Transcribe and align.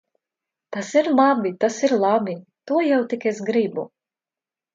Tas 0.77 0.87
ir 1.01 1.09
labi! 1.19 1.51
Tas 1.63 1.77
ir 1.89 1.93
labi! 2.05 2.35
To 2.71 2.81
jau 2.87 2.99
tik 3.13 3.29
es 3.35 3.45
gribu. 3.53 3.87